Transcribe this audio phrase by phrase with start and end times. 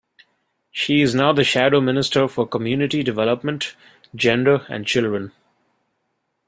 [0.71, 3.75] She is now the Shadow Minister for Community Development,
[4.15, 5.31] Gender and Children.